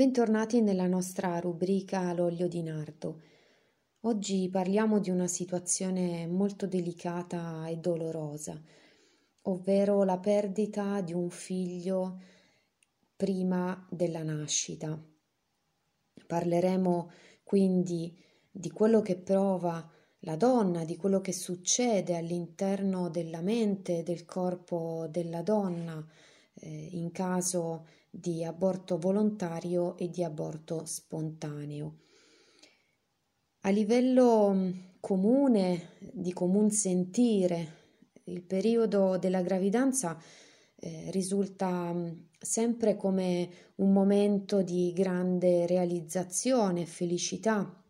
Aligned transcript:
Bentornati 0.00 0.62
nella 0.62 0.86
nostra 0.86 1.38
rubrica 1.40 2.10
L'olio 2.14 2.48
di 2.48 2.62
nardo. 2.62 3.20
Oggi 4.04 4.48
parliamo 4.48 4.98
di 4.98 5.10
una 5.10 5.26
situazione 5.26 6.26
molto 6.26 6.66
delicata 6.66 7.66
e 7.66 7.76
dolorosa, 7.76 8.58
ovvero 9.42 10.02
la 10.04 10.16
perdita 10.16 11.02
di 11.02 11.12
un 11.12 11.28
figlio 11.28 12.18
prima 13.14 13.86
della 13.90 14.22
nascita. 14.22 14.98
Parleremo 16.26 17.10
quindi 17.44 18.16
di 18.50 18.70
quello 18.70 19.02
che 19.02 19.18
prova 19.18 19.86
la 20.20 20.36
donna, 20.36 20.86
di 20.86 20.96
quello 20.96 21.20
che 21.20 21.34
succede 21.34 22.16
all'interno 22.16 23.10
della 23.10 23.42
mente 23.42 23.98
e 23.98 24.02
del 24.02 24.24
corpo 24.24 25.08
della 25.10 25.42
donna 25.42 26.02
eh, 26.60 26.88
in 26.92 27.10
caso 27.12 27.86
di 28.10 28.44
aborto 28.44 28.98
volontario 28.98 29.96
e 29.96 30.10
di 30.10 30.24
aborto 30.24 30.84
spontaneo. 30.84 31.98
A 33.60 33.70
livello 33.70 34.52
mm, 34.52 34.70
comune, 35.00 35.90
di 36.12 36.32
comune 36.32 36.70
sentire, 36.70 37.78
il 38.24 38.42
periodo 38.42 39.18
della 39.18 39.42
gravidanza 39.42 40.20
eh, 40.76 41.10
risulta 41.10 41.92
mm, 41.92 42.08
sempre 42.38 42.96
come 42.96 43.50
un 43.76 43.92
momento 43.92 44.62
di 44.62 44.92
grande 44.94 45.66
realizzazione 45.66 46.82
e 46.82 46.86
felicità, 46.86 47.84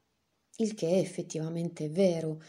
il 0.57 0.75
che 0.75 0.99
effettivamente 0.99 1.87
è 1.87 1.91
vero. 1.91 2.43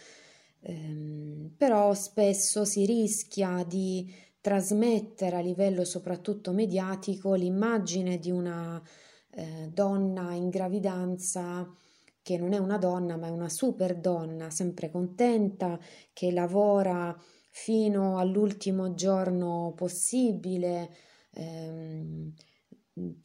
Eh, 0.64 1.52
però 1.56 1.94
spesso 1.94 2.66
si 2.66 2.86
rischia 2.86 3.64
di 3.68 4.12
trasmettere 4.42 5.38
a 5.38 5.42
livello 5.42 5.86
soprattutto 5.86 6.52
mediatico 6.52 7.34
l'immagine 7.36 8.18
di 8.18 8.32
una 8.32 8.82
eh, 9.32 9.70
donna 9.72 10.34
in 10.34 10.50
gravidanza 10.50 11.72
che 12.24 12.38
non 12.38 12.54
è 12.54 12.58
una 12.58 12.78
donna 12.78 13.18
ma 13.18 13.28
è 13.28 13.30
una 13.30 13.50
super 13.50 13.96
donna, 13.96 14.50
sempre 14.50 14.90
contenta, 14.92 15.80
che 16.14 16.32
lavora 16.32 17.16
fino 17.50 18.18
all'ultimo 18.18 18.94
giorno 18.94 19.74
possibile, 19.76 20.90
ehm, 21.34 22.34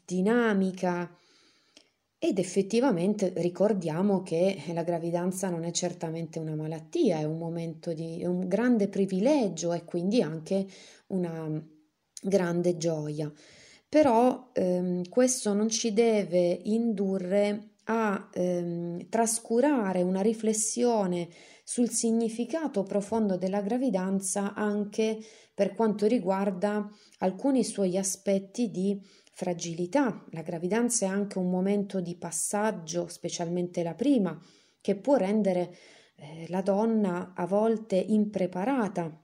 dinamica. 0.05 1.11
Ed 2.19 2.39
effettivamente 2.39 3.33
ricordiamo 3.36 4.22
che 4.22 4.62
la 4.72 4.83
gravidanza 4.83 5.50
non 5.50 5.64
è 5.64 5.70
certamente 5.70 6.39
una 6.39 6.55
malattia, 6.55 7.19
è 7.19 7.25
un 7.25 7.36
momento 7.36 7.92
di 7.92 8.20
è 8.20 8.27
un 8.27 8.48
grande 8.48 8.89
privilegio 8.89 9.72
e 9.75 9.84
quindi 9.84 10.22
anche 10.22 10.67
una 11.09 11.62
grande 12.22 12.77
gioia. 12.78 13.31
Però 13.89 14.50
ehm, 14.55 15.09
questo 15.09 15.53
non 15.53 15.69
ci 15.69 15.92
deve 15.92 16.59
indurre 16.64 17.75
a 17.84 18.28
ehm, 18.33 19.09
trascurare 19.09 20.03
una 20.03 20.22
riflessione 20.22 21.28
sul 21.62 21.91
significato 21.91 22.83
profondo 22.83 23.37
della 23.37 23.61
gravidanza 23.61 24.55
anche 24.55 25.19
per 25.55 25.75
quanto 25.75 26.06
riguarda 26.06 26.89
alcuni 27.19 27.62
suoi 27.62 27.97
aspetti 27.98 28.70
di 28.70 29.00
fragilità. 29.37 30.25
La 30.31 30.41
gravidanza 30.41 31.05
è 31.05 31.09
anche 31.11 31.37
un 31.37 31.51
momento 31.51 32.01
di 32.01 32.17
passaggio, 32.17 33.06
specialmente 33.06 33.83
la 33.83 33.93
prima, 33.93 34.41
che 34.81 34.97
può 34.97 35.17
rendere 35.17 35.77
eh, 36.17 36.47
la 36.48 36.62
donna 36.62 37.34
a 37.37 37.47
volte 37.47 37.97
impreparata 37.97 39.23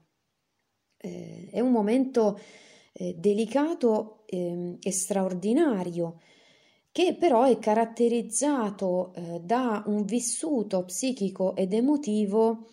eh, 0.97 1.49
è 1.51 1.59
un 1.59 1.71
momento 1.71 2.39
eh, 2.91 3.15
delicato 3.17 4.23
eh, 4.27 4.77
e 4.79 4.91
straordinario 4.91 6.21
che 6.91 7.15
però 7.15 7.45
è 7.45 7.57
caratterizzato 7.57 9.13
eh, 9.15 9.41
da 9.43 9.83
un 9.87 10.05
vissuto 10.05 10.85
psichico 10.85 11.55
ed 11.55 11.73
emotivo 11.73 12.67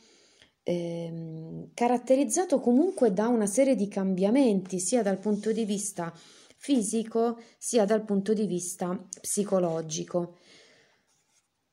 ehm, 0.63 1.71
caratterizzato 1.73 2.61
comunque 2.61 3.15
da 3.15 3.29
una 3.29 3.47
serie 3.47 3.75
di 3.75 3.89
cambiamenti 3.89 4.79
sia 4.79 5.03
dal 5.03 5.19
punto 5.19 5.53
di 5.53 5.65
vista 5.65 6.13
fisico 6.61 7.41
sia 7.57 7.87
dal 7.87 8.05
punto 8.05 8.35
di 8.35 8.47
vista 8.47 8.95
psicologico. 9.19 10.37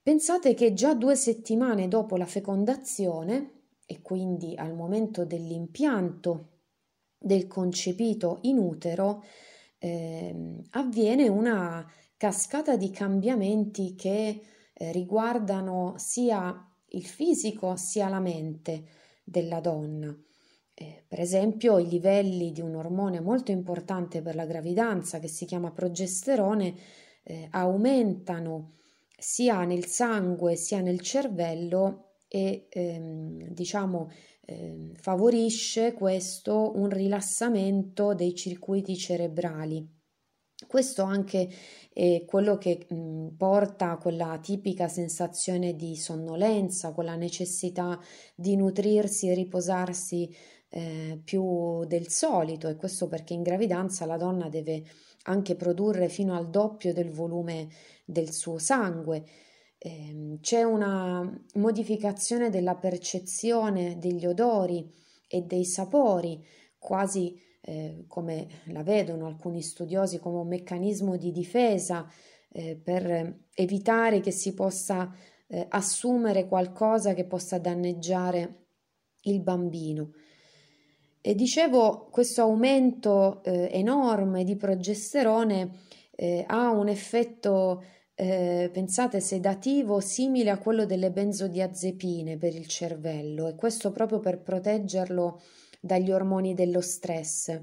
Pensate 0.02 0.54
che 0.54 0.72
già 0.72 0.94
due 0.94 1.18
settimane 1.18 1.90
dopo 1.90 2.16
la 2.16 2.26
fecondazione 2.26 3.64
e 3.86 4.02
quindi 4.02 4.56
al 4.56 4.74
momento 4.74 5.26
dell'impianto 5.26 6.52
del 7.18 7.48
concepito 7.48 8.40
in 8.44 8.60
utero 8.60 9.26
eh, 9.80 10.64
avviene 10.72 11.28
una 11.28 11.86
cascata 12.16 12.78
di 12.78 12.90
cambiamenti 12.90 13.94
che 13.94 14.42
eh, 14.72 14.92
riguardano 14.94 15.96
sia 15.98 16.66
il 16.92 17.06
fisico 17.06 17.76
sia 17.76 18.08
la 18.08 18.22
mente 18.22 18.86
della 19.26 19.60
donna. 19.60 20.18
Eh, 20.80 21.04
per 21.08 21.20
esempio, 21.20 21.80
i 21.80 21.88
livelli 21.90 22.52
di 22.52 22.62
un 22.62 22.76
ormone 22.76 23.20
molto 23.20 23.50
importante 23.50 24.22
per 24.22 24.36
la 24.36 24.46
gravidanza 24.46 25.18
che 25.18 25.28
si 25.28 25.46
chiama 25.46 25.72
progesterone 25.72 26.76
eh, 27.24 27.48
aumentano 27.50 28.74
sia 29.18 29.64
nel 29.64 29.86
sangue 29.88 30.56
sia 30.56 30.80
nel 30.82 31.00
cervello 31.02 32.18
e 32.28 32.68
ehm, 32.70 33.50
diciamo 33.50 34.12
eh, 34.46 34.92
favorisce 34.94 35.94
questo 35.94 36.74
un 36.76 36.90
rilassamento 36.90 38.14
dei 38.14 38.36
circuiti 38.36 38.96
cerebrali. 38.96 39.96
Questo 40.68 41.04
anche 41.04 41.50
è 41.94 42.24
quello 42.26 42.58
che 42.58 42.86
mh, 42.88 43.36
porta 43.38 43.92
a 43.92 43.98
quella 43.98 44.40
tipica 44.42 44.88
sensazione 44.88 45.76
di 45.76 45.96
sonnolenza, 45.96 46.94
quella 46.94 47.16
necessità 47.16 48.00
di 48.36 48.56
nutrirsi 48.56 49.28
e 49.30 49.34
riposarsi 49.34 50.36
eh, 50.70 51.20
più 51.24 51.86
del 51.86 52.10
solito 52.10 52.68
e 52.68 52.76
questo 52.76 53.08
perché 53.08 53.34
in 53.34 53.42
gravidanza 53.42 54.06
la 54.06 54.18
donna 54.18 54.50
deve 54.50 54.84
anche 55.24 55.56
produrre 55.56 56.10
fino 56.10 56.36
al 56.36 56.50
doppio 56.50 56.94
del 56.94 57.12
volume 57.12 57.70
del 58.06 58.32
suo 58.32 58.58
sangue 58.58 59.24
eh, 59.80 60.38
c'è 60.42 60.64
una 60.64 61.44
modificazione 61.56 62.50
della 62.50 62.76
percezione 62.76 63.98
degli 64.00 64.26
odori 64.26 64.92
e 65.28 65.42
dei 65.42 65.66
sapori, 65.66 66.44
quasi 66.80 67.40
eh, 67.62 68.06
come 68.08 68.48
la 68.68 68.82
vedono 68.82 69.28
alcuni 69.28 69.62
studiosi 69.62 70.20
come 70.20 70.38
un 70.38 70.48
meccanismo 70.48 71.18
di 71.18 71.32
difesa 71.32 72.10
eh, 72.50 72.76
per 72.76 73.46
evitare 73.54 74.20
che 74.20 74.32
si 74.32 74.54
possa 74.54 75.14
eh, 75.48 75.66
assumere 75.70 76.48
qualcosa 76.48 77.14
che 77.14 77.26
possa 77.26 77.60
danneggiare 77.60 78.66
il 79.24 79.42
bambino. 79.42 80.12
E 81.28 81.36
dicevo, 81.36 82.08
questo 82.10 82.42
aumento 82.42 83.44
eh, 83.44 83.68
enorme 83.74 84.46
di 84.46 84.56
progesterone 84.56 85.72
eh, 86.16 86.46
ha 86.48 86.70
un 86.70 86.88
effetto 86.88 87.84
eh, 88.16 88.70
pensate, 88.72 89.20
sedativo 89.20 90.00
simile 90.00 90.52
a 90.52 90.58
quello 90.58 90.86
delle 90.86 91.12
benzodiazepine 91.12 92.38
per 92.38 92.56
il 92.56 92.66
cervello 92.68 93.50
e 93.50 93.56
questo 93.56 93.92
proprio 93.92 94.22
per 94.22 94.42
proteggerlo 94.42 95.42
dagli 95.82 96.12
ormoni 96.12 96.54
dello 96.54 96.80
stress. 96.80 97.60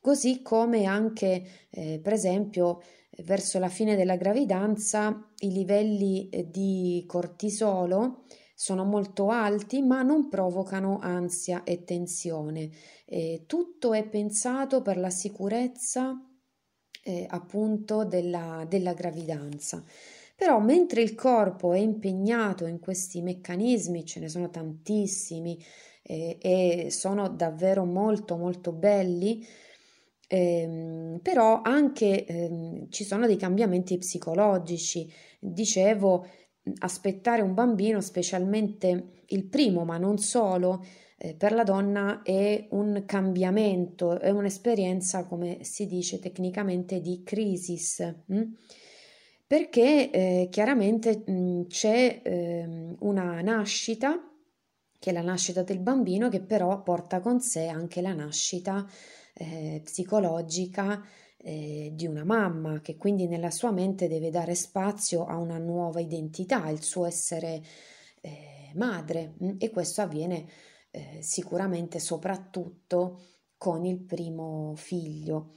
Così 0.00 0.40
come 0.40 0.86
anche, 0.86 1.44
eh, 1.68 2.00
per 2.02 2.14
esempio, 2.14 2.80
verso 3.18 3.58
la 3.58 3.68
fine 3.68 3.96
della 3.96 4.16
gravidanza 4.16 5.30
i 5.40 5.52
livelli 5.52 6.30
eh, 6.30 6.48
di 6.50 7.04
cortisolo 7.06 8.22
sono 8.54 8.84
molto 8.84 9.30
alti 9.30 9.82
ma 9.82 10.02
non 10.02 10.28
provocano 10.28 10.98
ansia 11.00 11.64
e 11.64 11.84
tensione. 11.84 12.70
Eh, 13.04 13.44
tutto 13.46 13.92
è 13.92 14.06
pensato 14.06 14.80
per 14.82 14.96
la 14.96 15.10
sicurezza 15.10 16.18
eh, 17.02 17.26
appunto 17.28 18.04
della, 18.04 18.64
della 18.68 18.94
gravidanza. 18.94 19.84
Però 20.36 20.58
mentre 20.58 21.02
il 21.02 21.14
corpo 21.14 21.72
è 21.72 21.78
impegnato 21.78 22.66
in 22.66 22.80
questi 22.80 23.22
meccanismi, 23.22 24.04
ce 24.04 24.20
ne 24.20 24.28
sono 24.28 24.50
tantissimi 24.50 25.62
eh, 26.02 26.38
e 26.40 26.90
sono 26.90 27.28
davvero 27.28 27.84
molto 27.84 28.36
molto 28.36 28.72
belli, 28.72 29.46
ehm, 30.28 31.20
però 31.22 31.60
anche 31.62 32.24
ehm, 32.26 32.90
ci 32.90 33.04
sono 33.04 33.26
dei 33.26 33.36
cambiamenti 33.36 33.96
psicologici. 33.98 35.10
Dicevo, 35.38 36.26
aspettare 36.78 37.42
un 37.42 37.54
bambino, 37.54 38.00
specialmente 38.00 39.22
il 39.26 39.44
primo, 39.44 39.84
ma 39.84 39.98
non 39.98 40.18
solo, 40.18 40.84
eh, 41.16 41.34
per 41.34 41.52
la 41.52 41.62
donna 41.62 42.22
è 42.22 42.66
un 42.70 43.04
cambiamento, 43.06 44.18
è 44.18 44.30
un'esperienza, 44.30 45.24
come 45.24 45.58
si 45.62 45.86
dice 45.86 46.18
tecnicamente, 46.18 47.00
di 47.00 47.22
crisis, 47.22 48.00
mh? 48.26 48.36
Hm? 48.36 48.52
perché 49.46 50.10
eh, 50.10 50.48
chiaramente 50.50 51.22
mh, 51.26 51.66
c'è 51.68 52.20
eh, 52.24 52.96
una 53.00 53.40
nascita, 53.42 54.18
che 54.98 55.10
è 55.10 55.12
la 55.12 55.22
nascita 55.22 55.62
del 55.62 55.80
bambino, 55.80 56.28
che 56.28 56.40
però 56.40 56.82
porta 56.82 57.20
con 57.20 57.40
sé 57.40 57.68
anche 57.68 58.00
la 58.00 58.14
nascita 58.14 58.86
eh, 59.34 59.80
psicologica 59.84 61.04
eh, 61.44 61.90
di 61.92 62.06
una 62.06 62.24
mamma, 62.24 62.80
che 62.80 62.96
quindi 62.96 63.26
nella 63.28 63.50
sua 63.50 63.70
mente 63.70 64.08
deve 64.08 64.30
dare 64.30 64.54
spazio 64.54 65.26
a 65.26 65.36
una 65.36 65.58
nuova 65.58 66.00
identità, 66.00 66.68
il 66.70 66.82
suo 66.82 67.04
essere 67.04 67.62
eh, 68.22 68.72
madre 68.74 69.34
mm, 69.42 69.56
e 69.58 69.70
questo 69.70 70.00
avviene 70.00 70.46
eh, 70.90 71.18
sicuramente 71.20 71.98
soprattutto 71.98 73.20
con 73.58 73.84
il 73.84 73.98
primo 73.98 74.72
figlio. 74.76 75.56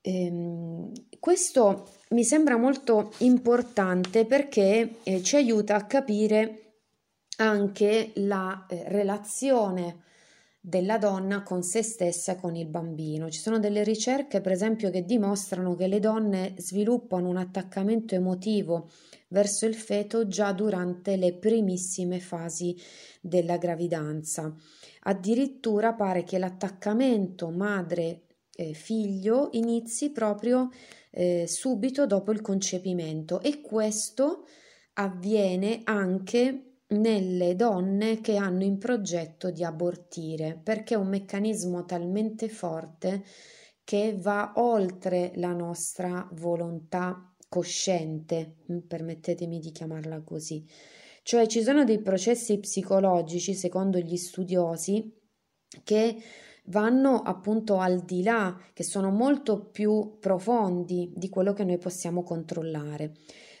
Ehm, 0.00 0.92
questo 1.18 1.88
mi 2.10 2.22
sembra 2.22 2.56
molto 2.56 3.12
importante 3.18 4.26
perché 4.26 4.98
eh, 5.02 5.22
ci 5.24 5.34
aiuta 5.34 5.74
a 5.74 5.86
capire 5.86 6.60
anche 7.38 8.12
la 8.14 8.64
eh, 8.68 8.84
relazione 8.86 10.04
della 10.68 10.98
donna 10.98 11.44
con 11.44 11.62
se 11.62 11.80
stessa 11.84 12.32
e 12.32 12.40
con 12.40 12.56
il 12.56 12.66
bambino. 12.66 13.30
Ci 13.30 13.38
sono 13.38 13.60
delle 13.60 13.84
ricerche, 13.84 14.40
per 14.40 14.50
esempio, 14.50 14.90
che 14.90 15.04
dimostrano 15.04 15.76
che 15.76 15.86
le 15.86 16.00
donne 16.00 16.54
sviluppano 16.56 17.28
un 17.28 17.36
attaccamento 17.36 18.16
emotivo 18.16 18.90
verso 19.28 19.64
il 19.64 19.76
feto 19.76 20.26
già 20.26 20.50
durante 20.50 21.14
le 21.14 21.34
primissime 21.34 22.18
fasi 22.18 22.76
della 23.20 23.58
gravidanza. 23.58 24.52
Addirittura 25.02 25.92
pare 25.92 26.24
che 26.24 26.36
l'attaccamento 26.36 27.48
madre 27.50 28.22
eh, 28.56 28.72
figlio 28.72 29.50
inizi 29.52 30.10
proprio 30.10 30.70
eh, 31.10 31.44
subito 31.46 32.06
dopo 32.06 32.32
il 32.32 32.40
concepimento 32.40 33.40
e 33.40 33.60
questo 33.60 34.48
avviene 34.94 35.82
anche 35.84 36.65
nelle 36.88 37.56
donne 37.56 38.20
che 38.20 38.36
hanno 38.36 38.62
in 38.62 38.78
progetto 38.78 39.50
di 39.50 39.64
abortire 39.64 40.58
perché 40.62 40.94
è 40.94 40.98
un 40.98 41.08
meccanismo 41.08 41.84
talmente 41.84 42.48
forte 42.48 43.24
che 43.82 44.16
va 44.18 44.52
oltre 44.56 45.32
la 45.36 45.52
nostra 45.52 46.28
volontà 46.34 47.32
cosciente, 47.48 48.56
mm, 48.70 48.78
permettetemi 48.80 49.58
di 49.60 49.70
chiamarla 49.70 50.22
così. 50.22 50.66
Cioè 51.22 51.46
ci 51.46 51.62
sono 51.62 51.84
dei 51.84 52.00
processi 52.00 52.58
psicologici, 52.58 53.54
secondo 53.54 53.98
gli 53.98 54.16
studiosi, 54.16 55.12
che 55.82 56.16
vanno 56.66 57.22
appunto 57.22 57.78
al 57.78 58.00
di 58.00 58.22
là, 58.22 58.56
che 58.72 58.82
sono 58.82 59.10
molto 59.10 59.66
più 59.70 60.18
profondi 60.20 61.12
di 61.14 61.28
quello 61.28 61.52
che 61.52 61.64
noi 61.64 61.78
possiamo 61.78 62.22
controllare. 62.22 63.12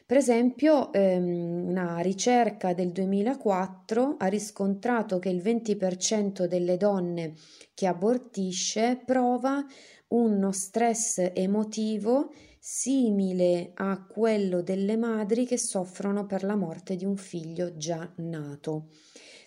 Per 0.06 0.16
esempio, 0.16 0.92
ehm, 0.92 1.66
una 1.68 1.98
ricerca 1.98 2.72
del 2.74 2.92
2004 2.92 4.14
ha 4.18 4.26
riscontrato 4.26 5.18
che 5.18 5.30
il 5.30 5.42
20% 5.42 6.46
delle 6.46 6.76
donne 6.76 7.34
che 7.74 7.88
abortisce 7.88 9.02
prova 9.04 9.66
uno 10.08 10.52
stress 10.52 11.32
emotivo 11.34 12.32
simile 12.56 13.72
a 13.74 14.00
quello 14.06 14.62
delle 14.62 14.96
madri 14.96 15.44
che 15.44 15.58
soffrono 15.58 16.24
per 16.24 16.44
la 16.44 16.54
morte 16.54 16.94
di 16.94 17.04
un 17.04 17.16
figlio 17.16 17.76
già 17.76 18.08
nato, 18.18 18.90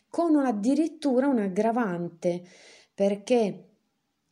con 0.10 0.36
addirittura 0.36 1.28
un 1.28 1.40
aggravante 1.40 2.44
perché 2.94 3.64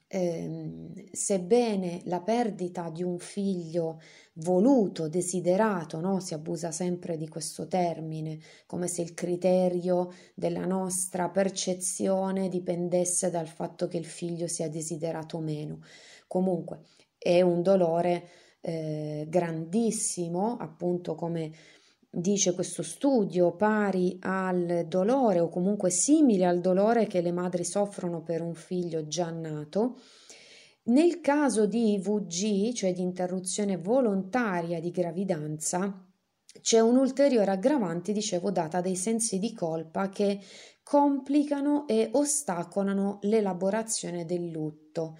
eh, 0.08 1.10
sebbene 1.12 2.02
la 2.06 2.22
perdita 2.22 2.90
di 2.90 3.04
un 3.04 3.18
figlio 3.18 4.00
voluto, 4.40 5.08
desiderato, 5.08 6.00
no? 6.00 6.20
si 6.20 6.34
abusa 6.34 6.72
sempre 6.72 7.18
di 7.18 7.28
questo 7.28 7.68
termine, 7.68 8.40
come 8.66 8.88
se 8.88 9.02
il 9.02 9.14
criterio 9.14 10.12
della 10.34 10.66
nostra 10.66 11.30
percezione 11.30 12.50
dipendesse 12.50 13.30
dal 13.30 13.48
fatto 13.48 13.88
che 13.88 13.98
il 13.98 14.06
figlio 14.06 14.48
sia 14.48 14.70
desiderato 14.70 15.38
o 15.38 15.42
meno. 15.42 15.80
Comunque 16.28 16.82
è 17.18 17.42
un 17.42 17.62
dolore 17.62 18.30
eh, 18.62 19.26
grandissimo, 19.28 20.58
appunto 20.60 21.16
come 21.16 21.52
dice 22.10 22.54
questo 22.54 22.84
studio, 22.84 23.56
pari 23.56 24.18
al 24.22 24.86
dolore 24.88 25.40
o 25.40 25.50
comunque 25.50 25.90
simile 25.90 26.46
al 26.46 26.62
dolore 26.62 27.08
che 27.08 27.22
le 27.22 27.32
madri 27.32 27.64
soffrono 27.64 28.22
per 28.22 28.42
un 28.42 28.54
figlio 28.54 29.08
già 29.08 29.30
nato. 29.30 29.98
Nel 30.88 31.20
caso 31.20 31.66
di 31.66 31.94
IVG, 31.96 32.74
cioè 32.74 32.94
di 32.94 33.02
interruzione 33.02 33.78
volontaria 33.78 34.80
di 34.80 34.90
gravidanza, 34.90 36.06
c'è 36.62 36.80
un'ulteriore 36.80 37.52
aggravante, 37.52 38.14
dicevo, 38.14 38.52
data 38.52 38.80
dai 38.80 38.96
sensi 38.96 39.38
di 39.38 39.54
colpa 39.54 40.08
che 40.08 40.40
complicano 40.84 41.88
e 41.88 42.10
ostacolano 42.14 43.20
l'elaborazione 43.24 44.26
del 44.26 44.50
lutto. 44.50 45.18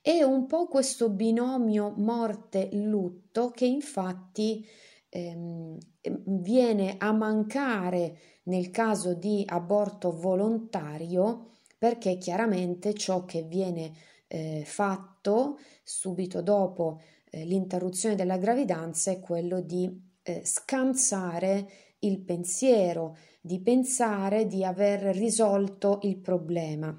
È 0.00 0.22
un 0.22 0.46
po' 0.46 0.68
questo 0.68 1.10
binomio 1.10 1.92
morte-lutto 1.96 3.50
che 3.50 3.66
infatti 3.66 4.64
ehm, 5.08 5.76
viene 6.24 6.94
a 6.98 7.10
mancare 7.10 8.18
nel 8.44 8.70
caso 8.70 9.14
di 9.14 9.42
aborto 9.44 10.12
volontario 10.12 11.50
perché 11.76 12.16
chiaramente 12.16 12.94
ciò 12.94 13.24
che 13.24 13.42
viene 13.42 13.92
eh, 14.32 14.62
fatto 14.64 15.58
subito 15.82 16.40
dopo 16.40 17.00
eh, 17.30 17.44
l'interruzione 17.44 18.14
della 18.14 18.38
gravidanza 18.38 19.10
è 19.10 19.18
quello 19.18 19.60
di 19.60 19.90
eh, 20.22 20.42
scansare 20.44 21.68
il 22.00 22.20
pensiero, 22.20 23.16
di 23.40 23.60
pensare 23.60 24.46
di 24.46 24.64
aver 24.64 25.16
risolto 25.16 25.98
il 26.02 26.18
problema. 26.18 26.96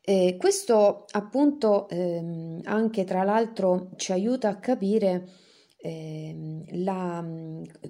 Eh, 0.00 0.36
questo 0.38 1.04
appunto 1.10 1.88
ehm, 1.88 2.60
anche 2.64 3.04
tra 3.04 3.24
l'altro 3.24 3.90
ci 3.96 4.12
aiuta 4.12 4.48
a 4.48 4.58
capire 4.58 5.28
eh, 5.76 6.64
la, 6.72 7.22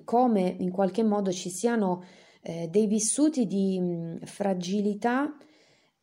come 0.05 0.57
in 0.59 0.71
qualche 0.71 1.05
modo 1.05 1.31
ci 1.31 1.51
siano 1.51 2.03
eh, 2.41 2.69
dei 2.69 2.87
vissuti 2.87 3.47
di 3.47 3.79
mh, 3.79 4.25
fragilità 4.25 5.37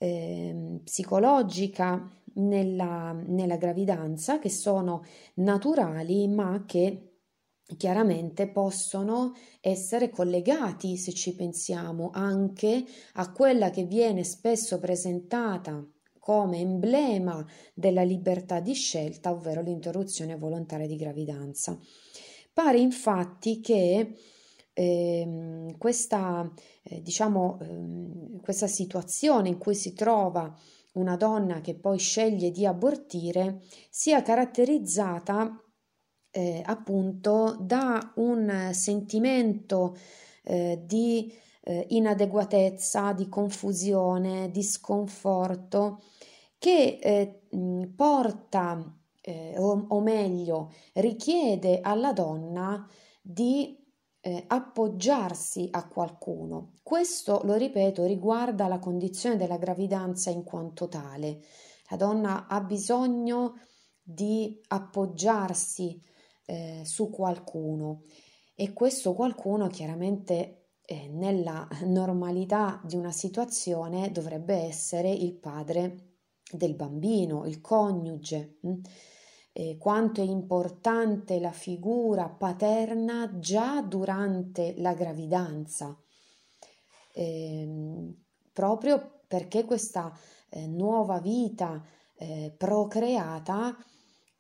eh, 0.06 0.80
psicologica 0.84 2.08
nella, 2.36 3.12
nella 3.26 3.58
gravidanza 3.58 4.38
che 4.38 4.50
sono 4.50 5.04
naturali 5.36 6.28
ma 6.28 6.64
che 6.68 7.12
chiaramente 7.78 8.48
possono 8.48 9.34
essere 9.60 10.12
collegati, 10.12 10.98
se 10.98 11.12
ci 11.14 11.34
pensiamo, 11.34 12.12
anche 12.14 12.86
a 13.14 13.32
quella 13.32 13.72
che 13.72 13.86
viene 13.86 14.24
spesso 14.24 14.78
presentata 14.80 15.84
come 16.20 16.60
emblema 16.60 17.44
della 17.74 18.04
libertà 18.04 18.60
di 18.60 18.74
scelta, 18.74 19.32
ovvero 19.32 19.62
l'interruzione 19.62 20.36
volontaria 20.36 20.86
di 20.86 20.96
gravidanza. 20.96 21.80
Pare 22.54 22.78
infatti 22.78 23.60
che 23.60 24.14
eh, 24.78 25.74
questa, 25.78 26.52
eh, 26.84 27.02
diciamo, 27.02 27.60
eh, 27.62 28.42
questa 28.42 28.68
situazione 28.68 29.48
in 29.48 29.58
cui 29.58 29.74
si 29.74 29.94
trova 29.94 30.54
una 30.96 31.16
donna 31.16 31.62
che 31.62 31.76
poi 31.76 31.98
sceglie 31.98 32.52
di 32.52 32.66
abortire 32.66 33.62
sia 33.90 34.22
caratterizzata 34.22 35.62
eh, 36.30 36.62
appunto 36.66 37.56
da 37.62 38.12
un 38.16 38.70
sentimento 38.74 39.96
eh, 40.44 40.82
di 40.86 41.34
eh, 41.64 41.86
inadeguatezza, 41.90 43.14
di 43.14 43.30
confusione, 43.30 44.52
di 44.52 44.62
sconforto 44.62 46.04
che 46.58 47.38
porta, 47.96 48.98
o, 49.58 49.86
o, 49.88 50.00
meglio, 50.02 50.74
richiede 50.94 51.80
alla 51.82 52.12
donna 52.12 52.88
di 53.22 53.85
eh, 54.26 54.44
appoggiarsi 54.48 55.68
a 55.70 55.88
qualcuno. 55.88 56.72
Questo, 56.82 57.42
lo 57.44 57.54
ripeto, 57.54 58.06
riguarda 58.06 58.68
la 58.68 58.80
condizione 58.80 59.38
della 59.38 59.58
gravidanza 59.58 60.32
in 60.32 60.44
quanto 60.44 60.88
tale. 60.88 61.44
La 61.92 61.96
donna 61.96 62.48
ha 62.48 62.60
bisogno 62.62 63.60
di 64.02 64.60
appoggiarsi 64.70 66.02
eh, 66.48 66.82
su 66.86 67.12
qualcuno 67.12 68.02
e 68.56 68.74
questo 68.74 69.14
qualcuno 69.14 69.68
chiaramente 69.68 70.70
eh, 70.82 71.08
nella 71.10 71.68
normalità 71.84 72.82
di 72.84 72.96
una 72.96 73.12
situazione 73.12 74.12
dovrebbe 74.12 74.56
essere 74.56 75.12
il 75.12 75.34
padre 75.36 76.16
del 76.52 76.74
bambino, 76.74 77.46
il 77.46 77.62
coniuge. 77.62 78.58
Hm? 78.62 78.74
Eh, 79.58 79.78
quanto 79.78 80.20
è 80.20 80.26
importante 80.26 81.40
la 81.40 81.54
figura 81.54 82.28
paterna 82.28 83.40
già 83.40 83.82
durante 83.82 84.74
la 84.80 84.94
gravidanza, 84.94 85.98
eh, 87.14 88.14
proprio 88.52 89.22
perché 89.26 89.64
questa 89.64 90.12
eh, 90.50 90.68
nuova 90.68 91.20
vita 91.20 91.82
eh, 92.18 92.54
procreata 92.58 93.78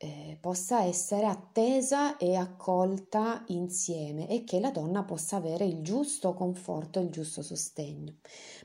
eh, 0.06 0.38
possa 0.40 0.84
essere 0.84 1.26
attesa 1.26 2.18
e 2.18 2.36
accolta 2.36 3.44
insieme 3.48 4.30
e 4.30 4.44
che 4.44 4.60
la 4.60 4.70
donna 4.70 5.04
possa 5.04 5.38
avere 5.38 5.66
il 5.66 5.82
giusto 5.82 6.34
conforto 6.34 7.00
e 7.00 7.04
il 7.04 7.10
giusto 7.10 7.42
sostegno. 7.42 8.18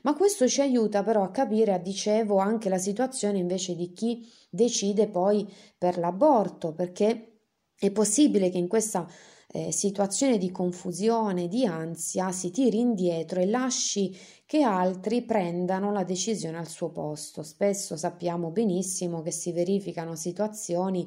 Ma 0.03 0.13
questo 0.13 0.47
ci 0.47 0.61
aiuta 0.61 1.03
però 1.03 1.23
a 1.23 1.31
capire, 1.31 1.81
dicevo, 1.81 2.37
anche 2.37 2.69
la 2.69 2.77
situazione 2.77 3.39
invece 3.39 3.75
di 3.75 3.91
chi 3.93 4.29
decide 4.49 5.07
poi 5.07 5.51
per 5.77 5.97
l'aborto, 5.97 6.73
perché 6.73 7.39
è 7.75 7.89
possibile 7.89 8.51
che 8.51 8.59
in 8.59 8.67
questa 8.67 9.07
eh, 9.53 9.71
situazione 9.71 10.37
di 10.37 10.49
confusione, 10.49 11.47
di 11.47 11.65
ansia, 11.65 12.31
si 12.31 12.51
tiri 12.51 12.79
indietro 12.79 13.41
e 13.41 13.45
lasci 13.45 14.17
che 14.45 14.63
altri 14.63 15.23
prendano 15.23 15.91
la 15.91 16.03
decisione 16.03 16.57
al 16.57 16.67
suo 16.67 16.89
posto. 16.89 17.43
Spesso 17.43 17.97
sappiamo 17.97 18.49
benissimo 18.51 19.21
che 19.21 19.31
si 19.31 19.51
verificano 19.51 20.15
situazioni 20.15 21.05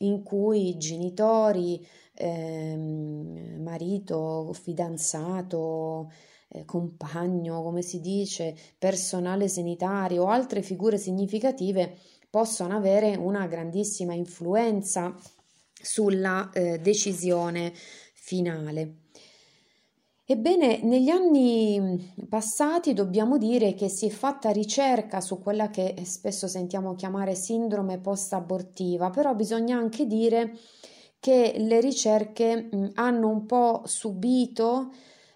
in 0.00 0.22
cui 0.22 0.76
genitori, 0.78 1.86
ehm, 2.14 3.60
marito, 3.62 4.52
fidanzato, 4.52 6.10
eh, 6.48 6.64
compagno, 6.64 7.62
come 7.62 7.82
si 7.82 8.00
dice, 8.00 8.56
personale 8.78 9.48
sanitario 9.48 10.24
o 10.24 10.28
altre 10.28 10.62
figure 10.62 10.96
significative 10.96 11.96
possono 12.30 12.76
avere 12.76 13.16
una 13.16 13.46
grandissima 13.46 14.12
influenza 14.14 15.14
sulla 15.86 16.50
eh, 16.52 16.78
decisione 16.78 17.72
finale. 18.12 19.04
Ebbene, 20.28 20.82
negli 20.82 21.08
anni 21.08 22.12
passati 22.28 22.92
dobbiamo 22.92 23.38
dire 23.38 23.74
che 23.74 23.88
si 23.88 24.06
è 24.06 24.10
fatta 24.10 24.50
ricerca 24.50 25.20
su 25.20 25.40
quella 25.40 25.70
che 25.70 25.94
spesso 26.02 26.48
sentiamo 26.48 26.96
chiamare 26.96 27.36
sindrome 27.36 28.00
post-abortiva, 28.00 29.10
però 29.10 29.36
bisogna 29.36 29.78
anche 29.78 30.04
dire 30.04 30.58
che 31.20 31.54
le 31.58 31.80
ricerche 31.80 32.68
hanno 32.94 33.28
un 33.28 33.46
po' 33.46 33.82
subito 33.84 34.90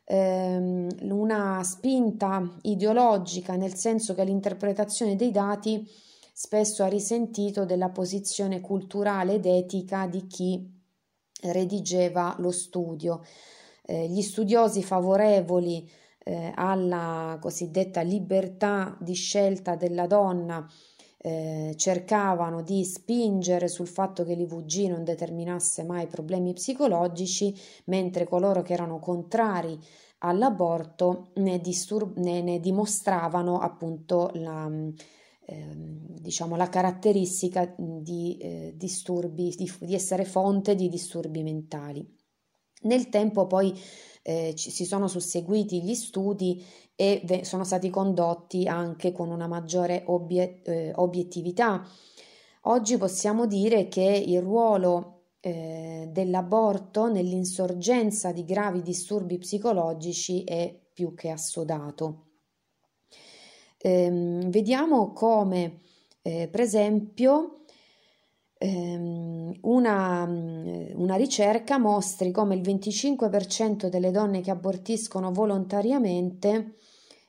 ehm, 0.04 0.88
una 1.10 1.62
spinta 1.62 2.58
ideologica, 2.62 3.54
nel 3.54 3.74
senso 3.76 4.14
che 4.14 4.24
l'interpretazione 4.24 5.14
dei 5.14 5.30
dati 5.30 5.88
spesso 6.32 6.82
ha 6.82 6.88
risentito 6.88 7.64
della 7.64 7.90
posizione 7.90 8.60
culturale 8.60 9.34
ed 9.34 9.46
etica 9.46 10.06
di 10.06 10.26
chi 10.26 10.78
redigeva 11.42 12.36
lo 12.38 12.50
studio. 12.50 13.22
Eh, 13.82 14.08
gli 14.08 14.22
studiosi 14.22 14.82
favorevoli 14.82 15.88
eh, 16.22 16.52
alla 16.54 17.38
cosiddetta 17.40 18.02
libertà 18.02 18.96
di 19.00 19.14
scelta 19.14 19.74
della 19.74 20.06
donna 20.06 20.66
eh, 21.22 21.74
cercavano 21.76 22.62
di 22.62 22.84
spingere 22.84 23.68
sul 23.68 23.88
fatto 23.88 24.24
che 24.24 24.34
l'IVG 24.34 24.88
non 24.88 25.04
determinasse 25.04 25.82
mai 25.82 26.06
problemi 26.06 26.54
psicologici, 26.54 27.54
mentre 27.86 28.26
coloro 28.26 28.62
che 28.62 28.72
erano 28.72 28.98
contrari 28.98 29.78
all'aborto 30.18 31.30
ne, 31.34 31.60
distur- 31.60 32.16
ne, 32.16 32.42
ne 32.42 32.60
dimostravano 32.60 33.58
appunto 33.58 34.30
la, 34.34 34.70
diciamo, 36.20 36.56
la 36.56 36.68
caratteristica 36.68 37.74
di 37.76 38.36
eh, 38.38 38.74
disturbi, 38.76 39.54
di, 39.56 39.72
di, 39.80 39.94
essere 39.94 40.24
fonte 40.24 40.74
di 40.74 40.88
disturbi 40.88 41.42
mentali. 41.42 42.06
Nel 42.82 43.08
tempo 43.08 43.46
poi 43.46 43.78
eh, 44.22 44.54
ci, 44.54 44.70
si 44.70 44.84
sono 44.84 45.08
susseguiti 45.08 45.82
gli 45.82 45.94
studi 45.94 46.64
e 46.94 47.22
ve, 47.24 47.44
sono 47.44 47.64
stati 47.64 47.90
condotti 47.90 48.68
anche 48.68 49.12
con 49.12 49.30
una 49.30 49.46
maggiore 49.46 50.04
obiet, 50.06 50.68
eh, 50.68 50.92
obiettività. 50.94 51.86
Oggi 52.64 52.96
possiamo 52.96 53.46
dire 53.46 53.88
che 53.88 54.02
il 54.26 54.40
ruolo 54.40 55.22
eh, 55.40 56.08
dell'aborto 56.12 57.10
nell'insorgenza 57.10 58.30
di 58.30 58.44
gravi 58.44 58.82
disturbi 58.82 59.38
psicologici 59.38 60.44
è 60.44 60.78
più 60.92 61.14
che 61.14 61.30
assodato 61.30 62.29
ehm, 63.80 64.50
vediamo 64.50 65.12
come, 65.12 65.80
eh, 66.22 66.48
per 66.50 66.60
esempio, 66.60 67.62
ehm, 68.58 69.58
una, 69.62 70.26
mm, 70.26 70.90
una, 70.94 71.16
ricerca 71.16 71.78
mostri 71.78 72.30
come 72.30 72.54
il 72.54 72.60
25% 72.60 73.88
delle 73.88 74.10
donne 74.10 74.42
che 74.42 74.50
abortiscono 74.50 75.32
volontariamente 75.32 76.74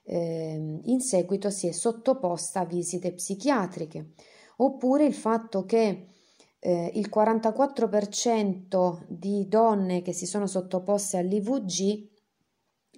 eh, 0.03 0.79
in 0.83 0.99
seguito 0.99 1.49
si 1.49 1.67
è 1.67 1.71
sottoposta 1.71 2.61
a 2.61 2.65
visite 2.65 3.13
psichiatriche, 3.13 4.13
oppure 4.57 5.05
il 5.05 5.13
fatto 5.13 5.65
che 5.65 6.07
eh, 6.59 6.91
il 6.95 7.09
44% 7.13 9.05
di 9.07 9.47
donne 9.47 10.01
che 10.01 10.13
si 10.13 10.25
sono 10.25 10.47
sottoposte 10.47 11.17
all'IVG 11.17 12.10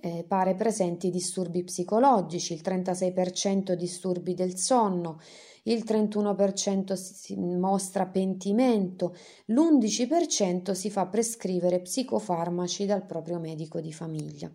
eh, 0.03 0.25
pare 0.27 0.53
presenti 0.53 1.09
disturbi 1.09 1.63
psicologici, 1.63 2.51
il 2.51 2.61
36% 2.61 3.71
disturbi 3.71 4.33
del 4.33 4.57
sonno, 4.57 5.17
il 5.63 5.85
31% 5.87 6.91
si 6.93 7.37
mostra 7.37 8.05
pentimento, 8.05 9.15
l'11% 9.45 10.73
si 10.73 10.89
fa 10.89 11.05
prescrivere 11.05 11.79
psicofarmaci 11.79 12.85
dal 12.85 13.05
proprio 13.05 13.39
medico 13.39 13.79
di 13.79 13.93
famiglia. 13.93 14.51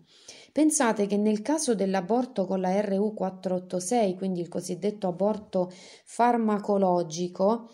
Pensate 0.51 1.07
che 1.07 1.17
nel 1.17 1.41
caso 1.41 1.73
dell'aborto 1.73 2.45
con 2.45 2.61
la 2.61 2.69
RU486, 2.69 4.15
quindi 4.17 4.41
il 4.41 4.49
cosiddetto 4.49 5.07
aborto 5.07 5.71
farmacologico, 6.05 7.71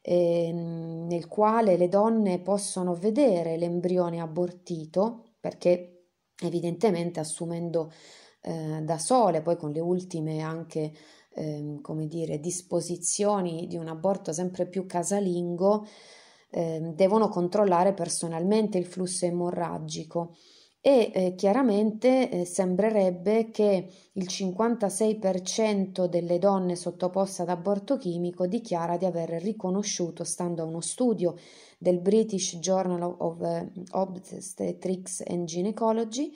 eh, 0.00 0.50
nel 0.52 1.28
quale 1.28 1.76
le 1.76 1.88
donne 1.88 2.38
possono 2.38 2.94
vedere 2.94 3.58
l'embrione 3.58 4.20
abortito, 4.20 5.32
perché 5.38 5.93
evidentemente 6.40 7.20
assumendo 7.20 7.92
eh, 8.42 8.80
da 8.82 8.98
sole, 8.98 9.42
poi 9.42 9.56
con 9.56 9.70
le 9.70 9.80
ultime 9.80 10.40
anche 10.40 10.92
eh, 11.34 11.78
come 11.82 12.06
dire, 12.06 12.40
disposizioni 12.40 13.66
di 13.66 13.76
un 13.76 13.88
aborto 13.88 14.32
sempre 14.32 14.66
più 14.66 14.86
casalingo, 14.86 15.86
eh, 16.50 16.92
devono 16.94 17.28
controllare 17.28 17.92
personalmente 17.94 18.78
il 18.78 18.86
flusso 18.86 19.26
emorragico. 19.26 20.36
E 20.86 21.10
eh, 21.14 21.34
chiaramente 21.34 22.28
eh, 22.28 22.44
sembrerebbe 22.44 23.50
che 23.50 23.88
il 24.12 24.26
56% 24.28 26.04
delle 26.04 26.38
donne 26.38 26.76
sottoposte 26.76 27.40
ad 27.40 27.48
aborto 27.48 27.96
chimico 27.96 28.46
dichiara 28.46 28.98
di 28.98 29.06
aver 29.06 29.30
riconosciuto, 29.42 30.24
stando 30.24 30.60
a 30.62 30.66
uno 30.66 30.82
studio 30.82 31.36
del 31.84 32.00
British 32.00 32.58
Journal 32.58 33.14
of 33.18 33.42
eh, 33.42 33.70
Obstetrics 33.90 35.22
and 35.26 35.44
Gynecology, 35.44 36.32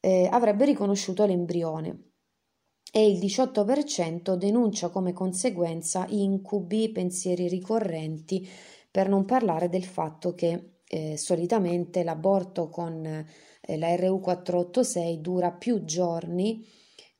eh, 0.00 0.28
avrebbe 0.30 0.64
riconosciuto 0.64 1.24
l'embrione. 1.24 2.10
E 2.92 3.08
il 3.08 3.18
18% 3.18 4.34
denuncia 4.34 4.88
come 4.88 5.12
conseguenza 5.12 6.04
incubi, 6.08 6.90
pensieri 6.90 7.46
ricorrenti, 7.46 8.48
per 8.90 9.08
non 9.08 9.24
parlare 9.24 9.68
del 9.68 9.84
fatto 9.84 10.34
che 10.34 10.78
eh, 10.88 11.16
solitamente 11.16 12.02
l'aborto 12.02 12.68
con 12.68 13.04
eh, 13.04 13.76
la 13.76 13.94
RU486 13.94 15.18
dura 15.18 15.52
più 15.52 15.84
giorni 15.84 16.66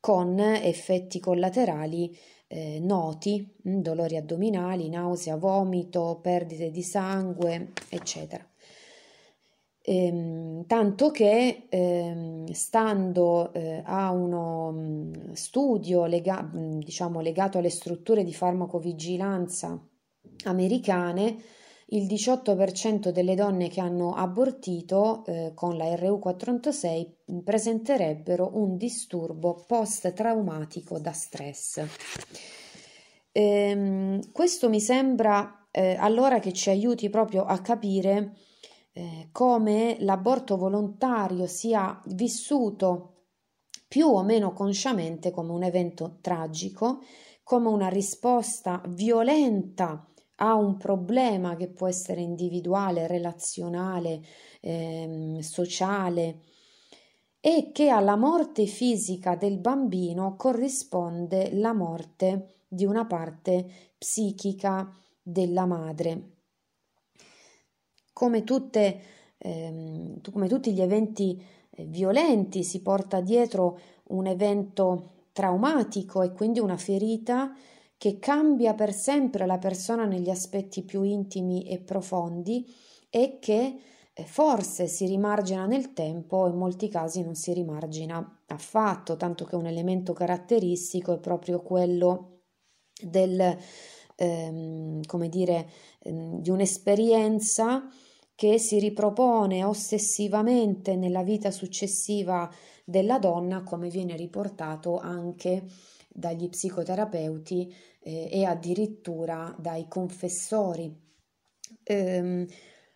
con 0.06 0.38
effetti 0.38 1.18
collaterali 1.18 2.16
eh, 2.46 2.78
noti, 2.78 3.56
mm, 3.68 3.80
dolori 3.80 4.16
addominali, 4.16 4.88
nausea, 4.88 5.34
vomito, 5.34 6.20
perdite 6.22 6.70
di 6.70 6.84
sangue, 6.84 7.72
eccetera. 7.88 8.48
Ehm, 9.82 10.64
tanto 10.66 11.10
che 11.10 11.66
ehm, 11.68 12.46
stando 12.52 13.52
eh, 13.52 13.82
a 13.84 14.12
uno 14.12 14.70
mm, 14.70 15.32
studio 15.32 16.06
lega- 16.06 16.52
mm, 16.54 16.78
diciamo, 16.78 17.18
legato 17.20 17.58
alle 17.58 17.68
strutture 17.70 18.22
di 18.22 18.32
farmacovigilanza 18.32 19.76
americane, 20.44 21.36
il 21.90 22.06
18% 22.06 23.10
delle 23.10 23.36
donne 23.36 23.68
che 23.68 23.80
hanno 23.80 24.14
abortito 24.14 25.24
eh, 25.26 25.52
con 25.54 25.76
la 25.76 25.84
RU486 25.84 27.42
presenterebbero 27.44 28.50
un 28.54 28.76
disturbo 28.76 29.64
post-traumatico 29.66 30.98
da 30.98 31.12
stress. 31.12 31.84
Ehm, 33.30 34.32
questo 34.32 34.68
mi 34.68 34.80
sembra 34.80 35.68
eh, 35.70 35.94
allora 35.98 36.40
che 36.40 36.52
ci 36.52 36.70
aiuti 36.70 37.08
proprio 37.08 37.44
a 37.44 37.60
capire 37.60 38.34
eh, 38.92 39.28
come 39.30 39.96
l'aborto 40.00 40.56
volontario 40.56 41.46
sia 41.46 42.00
vissuto 42.06 43.12
più 43.86 44.08
o 44.08 44.22
meno 44.24 44.52
consciamente 44.52 45.30
come 45.30 45.52
un 45.52 45.62
evento 45.62 46.18
tragico, 46.20 47.02
come 47.44 47.68
una 47.68 47.88
risposta 47.88 48.82
violenta 48.88 50.04
ha 50.36 50.54
un 50.54 50.76
problema 50.76 51.56
che 51.56 51.68
può 51.68 51.86
essere 51.86 52.20
individuale, 52.20 53.06
relazionale, 53.06 54.22
ehm, 54.60 55.38
sociale 55.40 56.40
e 57.40 57.70
che 57.72 57.88
alla 57.88 58.16
morte 58.16 58.66
fisica 58.66 59.36
del 59.36 59.58
bambino 59.58 60.36
corrisponde 60.36 61.54
la 61.54 61.72
morte 61.72 62.64
di 62.68 62.84
una 62.84 63.06
parte 63.06 63.92
psichica 63.98 64.92
della 65.22 65.64
madre. 65.66 66.30
come, 68.12 68.44
tutte, 68.44 69.00
ehm, 69.38 70.20
come 70.30 70.48
tutti 70.48 70.72
gli 70.72 70.80
eventi 70.80 71.42
eh, 71.70 71.84
violenti 71.84 72.64
si 72.64 72.80
porta 72.80 73.20
dietro 73.20 73.78
un 74.08 74.26
evento 74.26 75.26
traumatico 75.32 76.22
e 76.22 76.32
quindi 76.32 76.58
una 76.60 76.76
ferita 76.78 77.54
che 77.98 78.18
cambia 78.18 78.74
per 78.74 78.92
sempre 78.92 79.46
la 79.46 79.58
persona 79.58 80.04
negli 80.04 80.30
aspetti 80.30 80.82
più 80.82 81.02
intimi 81.02 81.66
e 81.66 81.78
profondi 81.78 82.66
e 83.08 83.38
che 83.40 83.78
eh, 84.12 84.24
forse 84.24 84.86
si 84.86 85.06
rimargina 85.06 85.66
nel 85.66 85.92
tempo, 85.92 86.46
in 86.46 86.56
molti 86.56 86.88
casi 86.88 87.22
non 87.22 87.34
si 87.34 87.52
rimargina 87.52 88.42
affatto, 88.46 89.16
tanto 89.16 89.44
che 89.44 89.56
un 89.56 89.66
elemento 89.66 90.12
caratteristico 90.12 91.14
è 91.14 91.18
proprio 91.18 91.60
quello 91.62 92.40
del, 93.00 93.56
ehm, 94.16 95.02
come 95.04 95.28
dire, 95.28 95.68
ehm, 96.00 96.40
di 96.40 96.50
un'esperienza 96.50 97.88
che 98.34 98.58
si 98.58 98.78
ripropone 98.78 99.64
ossessivamente 99.64 100.96
nella 100.96 101.22
vita 101.22 101.50
successiva 101.50 102.50
della 102.84 103.18
donna, 103.18 103.62
come 103.62 103.88
viene 103.88 104.16
riportato 104.16 104.98
anche 104.98 105.64
dagli 106.16 106.48
psicoterapeuti 106.48 107.74
eh, 108.00 108.28
e 108.30 108.44
addirittura 108.44 109.54
dai 109.58 109.86
confessori. 109.88 110.94
Eh, 111.82 112.46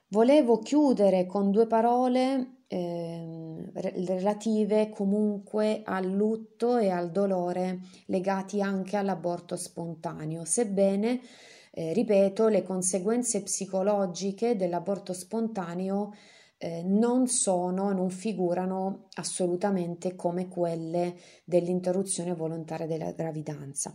volevo 0.09 0.59
chiudere 0.59 1.27
con 1.27 1.51
due 1.51 1.67
parole 1.67 2.63
eh, 2.67 3.71
relative 3.73 4.89
comunque 4.89 5.83
al 5.85 6.07
lutto 6.07 6.79
e 6.79 6.89
al 6.89 7.11
dolore 7.11 7.81
legati 8.07 8.63
anche 8.63 8.97
all'aborto 8.97 9.57
spontaneo, 9.57 10.45
sebbene 10.45 11.21
eh, 11.73 11.93
ripeto, 11.93 12.49
le 12.49 12.63
conseguenze 12.63 13.43
psicologiche 13.43 14.57
dell'aborto 14.57 15.13
spontaneo 15.13 16.13
eh, 16.63 16.83
non 16.83 17.27
sono, 17.27 17.91
non 17.93 18.11
figurano 18.11 19.07
assolutamente 19.15 20.15
come 20.15 20.47
quelle 20.47 21.17
dell'interruzione 21.43 22.35
volontaria 22.35 22.87
della 22.87 23.13
gravidanza. 23.13 23.95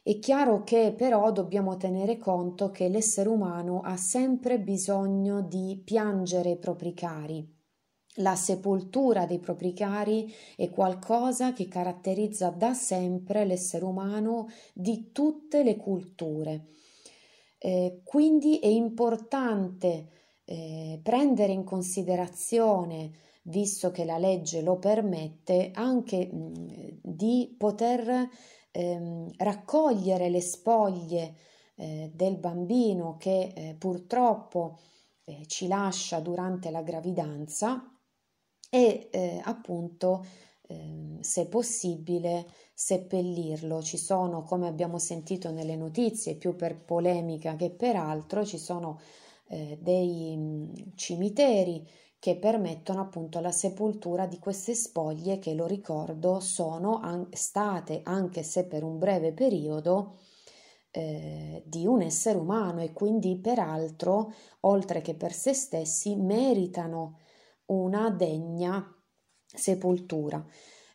È 0.00 0.16
chiaro 0.20 0.62
che 0.62 0.94
però 0.96 1.32
dobbiamo 1.32 1.76
tenere 1.76 2.16
conto 2.16 2.70
che 2.70 2.88
l'essere 2.88 3.28
umano 3.28 3.80
ha 3.80 3.96
sempre 3.96 4.60
bisogno 4.60 5.42
di 5.42 5.82
piangere 5.84 6.50
i 6.50 6.58
propri 6.58 6.94
cari. 6.94 7.56
La 8.20 8.36
sepoltura 8.36 9.26
dei 9.26 9.40
propri 9.40 9.74
cari 9.74 10.32
è 10.54 10.70
qualcosa 10.70 11.52
che 11.52 11.66
caratterizza 11.66 12.50
da 12.50 12.74
sempre 12.74 13.44
l'essere 13.44 13.84
umano 13.84 14.46
di 14.72 15.10
tutte 15.10 15.64
le 15.64 15.76
culture. 15.76 16.68
Eh, 17.58 18.02
quindi 18.04 18.60
è 18.60 18.68
importante 18.68 20.17
eh, 20.48 20.98
prendere 21.02 21.52
in 21.52 21.64
considerazione, 21.64 23.10
visto 23.42 23.90
che 23.90 24.04
la 24.04 24.18
legge 24.18 24.62
lo 24.62 24.78
permette, 24.78 25.70
anche 25.74 26.26
mh, 26.26 27.00
di 27.02 27.54
poter 27.56 28.28
ehm, 28.70 29.30
raccogliere 29.36 30.30
le 30.30 30.40
spoglie 30.40 31.34
eh, 31.76 32.10
del 32.14 32.36
bambino 32.38 33.16
che 33.18 33.52
eh, 33.54 33.74
purtroppo 33.78 34.78
eh, 35.24 35.44
ci 35.46 35.66
lascia 35.68 36.20
durante 36.20 36.70
la 36.70 36.82
gravidanza 36.82 37.84
e 38.70 39.08
eh, 39.10 39.40
appunto 39.44 40.24
Ehm, 40.70 41.20
se 41.20 41.46
possibile, 41.46 42.46
seppellirlo. 42.74 43.82
Ci 43.82 43.96
sono, 43.96 44.42
come 44.42 44.68
abbiamo 44.68 44.98
sentito 44.98 45.50
nelle 45.50 45.76
notizie, 45.76 46.36
più 46.36 46.56
per 46.56 46.78
polemica 46.84 47.56
che 47.56 47.70
per 47.70 47.96
altro, 47.96 48.44
ci 48.44 48.58
sono 48.58 49.00
eh, 49.48 49.78
dei 49.80 50.92
cimiteri 50.94 51.86
che 52.18 52.36
permettono 52.36 53.00
appunto 53.00 53.40
la 53.40 53.52
sepoltura 53.52 54.26
di 54.26 54.38
queste 54.38 54.74
spoglie 54.74 55.38
che, 55.38 55.54
lo 55.54 55.66
ricordo, 55.66 56.40
sono 56.40 56.98
an- 56.98 57.28
state, 57.32 58.00
anche 58.04 58.42
se 58.42 58.66
per 58.66 58.82
un 58.82 58.98
breve 58.98 59.32
periodo, 59.32 60.18
eh, 60.90 61.62
di 61.64 61.86
un 61.86 62.02
essere 62.02 62.38
umano 62.38 62.82
e 62.82 62.92
quindi 62.92 63.38
peraltro, 63.38 64.32
oltre 64.60 65.00
che 65.00 65.14
per 65.14 65.32
se 65.32 65.52
stessi, 65.52 66.16
meritano 66.16 67.20
una 67.66 68.10
degna 68.10 68.84
sepoltura. 69.46 70.44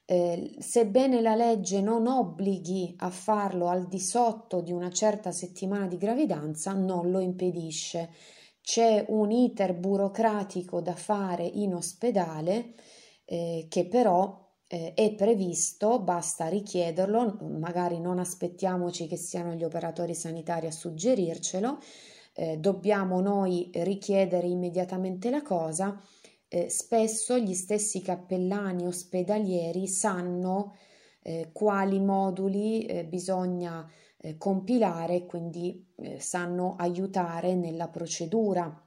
Eh, 0.05 0.55
sebbene 0.59 1.21
la 1.21 1.35
legge 1.35 1.79
non 1.79 2.07
obblighi 2.07 2.95
a 2.97 3.09
farlo 3.09 3.67
al 3.67 3.87
di 3.87 3.99
sotto 3.99 4.59
di 4.59 4.73
una 4.73 4.91
certa 4.91 5.31
settimana 5.31 5.87
di 5.87 5.97
gravidanza, 5.97 6.73
non 6.73 7.09
lo 7.09 7.19
impedisce. 7.19 8.09
C'è 8.63 9.03
un 9.09 9.29
iter 9.29 9.73
burocratico 9.75 10.79
da 10.79 10.95
fare 10.95 11.43
in 11.43 11.75
ospedale 11.75 12.75
eh, 13.25 13.67
che 13.69 13.87
però 13.87 14.51
eh, 14.67 14.93
è 14.93 15.13
previsto, 15.15 15.99
basta 15.99 16.47
richiederlo, 16.47 17.39
magari 17.59 17.99
non 17.99 18.19
aspettiamoci 18.19 19.05
che 19.07 19.17
siano 19.17 19.53
gli 19.53 19.65
operatori 19.65 20.15
sanitari 20.15 20.67
a 20.67 20.71
suggerircelo, 20.71 21.77
eh, 22.35 22.57
dobbiamo 22.57 23.19
noi 23.19 23.69
richiedere 23.73 24.47
immediatamente 24.47 25.29
la 25.29 25.41
cosa 25.41 26.01
eh, 26.47 26.69
spesso 26.69 27.37
gli 27.37 27.53
stessi 27.55 28.01
cappellani 28.01 28.87
ospedalieri 28.87 29.87
sanno 29.87 30.73
eh, 30.75 30.92
quali 31.51 31.99
moduli 31.99 32.85
eh, 32.85 33.05
bisogna 33.05 33.89
eh, 34.17 34.37
compilare, 34.37 35.25
quindi 35.25 35.93
eh, 35.97 36.19
sanno 36.19 36.75
aiutare 36.77 37.55
nella 37.55 37.89
procedura. 37.89 38.77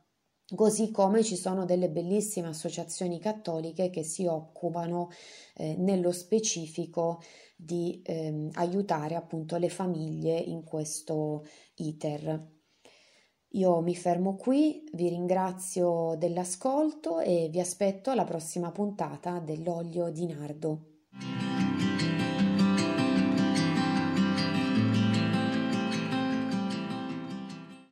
Così 0.55 0.91
come 0.93 1.25
ci 1.25 1.37
sono 1.37 1.65
delle 1.65 1.91
bellissime 1.91 2.49
associazioni 2.49 3.19
cattoliche 3.19 3.91
che 3.91 4.05
si 4.05 4.27
occupano 4.27 5.11
eh, 5.55 5.75
nello 5.77 6.13
specifico 6.13 7.21
di 7.57 8.01
ehm, 8.05 8.51
aiutare 8.55 9.17
appunto 9.17 9.57
le 9.57 9.69
famiglie 9.69 10.39
in 10.39 10.63
questo 10.63 11.45
iter. 11.77 12.55
Io 13.51 13.81
mi 13.81 13.97
fermo 13.97 14.37
qui, 14.37 14.89
vi 14.93 15.09
ringrazio 15.09 16.15
dell'ascolto 16.17 17.21
e 17.21 17.49
vi 17.51 17.59
aspetto 17.59 18.11
alla 18.11 18.25
prossima 18.25 18.71
puntata 18.71 19.41
dell'olio 19.41 20.11
di 20.11 20.27
nardo. 20.27 20.96